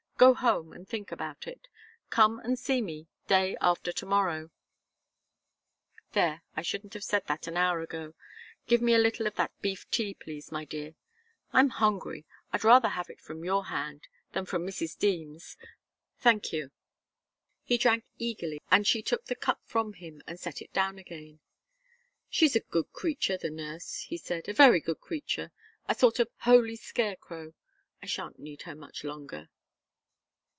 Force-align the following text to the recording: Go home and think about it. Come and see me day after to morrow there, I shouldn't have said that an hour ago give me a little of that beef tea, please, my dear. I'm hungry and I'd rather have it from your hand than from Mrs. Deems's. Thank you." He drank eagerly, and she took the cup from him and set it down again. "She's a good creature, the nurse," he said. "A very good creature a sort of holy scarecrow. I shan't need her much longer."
Go 0.17 0.35
home 0.35 0.71
and 0.71 0.87
think 0.87 1.11
about 1.11 1.47
it. 1.47 1.67
Come 2.11 2.37
and 2.41 2.59
see 2.59 2.79
me 2.79 3.07
day 3.27 3.57
after 3.59 3.91
to 3.91 4.05
morrow 4.05 4.51
there, 6.11 6.43
I 6.55 6.61
shouldn't 6.61 6.93
have 6.93 7.03
said 7.03 7.25
that 7.25 7.47
an 7.47 7.57
hour 7.57 7.81
ago 7.81 8.13
give 8.67 8.83
me 8.83 8.93
a 8.93 8.99
little 8.99 9.25
of 9.25 9.33
that 9.37 9.59
beef 9.61 9.89
tea, 9.89 10.13
please, 10.13 10.51
my 10.51 10.63
dear. 10.63 10.93
I'm 11.51 11.69
hungry 11.69 12.19
and 12.19 12.25
I'd 12.51 12.63
rather 12.63 12.89
have 12.89 13.09
it 13.09 13.19
from 13.19 13.43
your 13.43 13.65
hand 13.65 14.07
than 14.33 14.45
from 14.45 14.63
Mrs. 14.63 14.95
Deems's. 14.95 15.57
Thank 16.19 16.53
you." 16.53 16.69
He 17.63 17.79
drank 17.79 18.05
eagerly, 18.19 18.61
and 18.69 18.85
she 18.85 19.01
took 19.01 19.25
the 19.25 19.35
cup 19.35 19.59
from 19.65 19.93
him 19.93 20.21
and 20.27 20.39
set 20.39 20.61
it 20.61 20.71
down 20.71 20.99
again. 20.99 21.39
"She's 22.29 22.55
a 22.55 22.59
good 22.69 22.91
creature, 22.93 23.37
the 23.39 23.49
nurse," 23.49 24.01
he 24.01 24.17
said. 24.19 24.47
"A 24.47 24.53
very 24.53 24.81
good 24.81 24.99
creature 24.99 25.51
a 25.87 25.95
sort 25.95 26.19
of 26.19 26.29
holy 26.41 26.75
scarecrow. 26.75 27.55
I 28.03 28.05
shan't 28.05 28.37
need 28.37 28.61
her 28.69 28.75
much 28.75 29.03
longer." 29.03 29.49